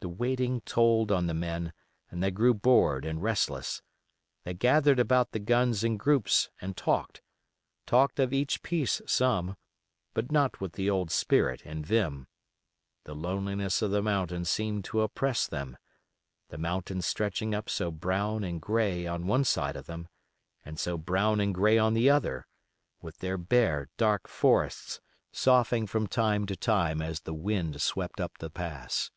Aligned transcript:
The 0.00 0.08
waiting 0.08 0.60
told 0.60 1.10
on 1.10 1.26
the 1.26 1.34
men 1.34 1.72
and 2.08 2.22
they 2.22 2.30
grew 2.30 2.54
bored 2.54 3.04
and 3.04 3.20
restless. 3.20 3.82
They 4.44 4.54
gathered 4.54 5.00
about 5.00 5.32
the 5.32 5.40
guns 5.40 5.82
in 5.82 5.96
groups 5.96 6.48
and 6.60 6.76
talked; 6.76 7.20
talked 7.84 8.20
of 8.20 8.32
each 8.32 8.62
piece 8.62 9.02
some, 9.06 9.56
but 10.14 10.30
not 10.30 10.60
with 10.60 10.74
the 10.74 10.88
old 10.88 11.10
spirit 11.10 11.62
and 11.64 11.84
vim; 11.84 12.28
the 13.02 13.16
loneliness 13.16 13.82
of 13.82 13.90
the 13.90 14.00
mountain 14.00 14.44
seemed 14.44 14.84
to 14.84 15.00
oppress 15.00 15.48
them; 15.48 15.76
the 16.50 16.58
mountains 16.58 17.04
stretching 17.04 17.52
up 17.52 17.68
so 17.68 17.90
brown 17.90 18.44
and 18.44 18.62
gray 18.62 19.04
on 19.08 19.26
one 19.26 19.42
side 19.42 19.74
of 19.74 19.86
them, 19.86 20.06
and 20.64 20.78
so 20.78 20.96
brown 20.96 21.40
and 21.40 21.52
gray 21.56 21.76
on 21.76 21.94
the 21.94 22.08
other, 22.08 22.46
with 23.02 23.18
their 23.18 23.36
bare, 23.36 23.88
dark 23.96 24.28
forests 24.28 25.00
soughing 25.32 25.88
from 25.88 26.06
time 26.06 26.46
to 26.46 26.54
time 26.54 27.02
as 27.02 27.22
the 27.22 27.34
wind 27.34 27.82
swept 27.82 28.20
up 28.20 28.38
the 28.38 28.50
pass. 28.50 29.10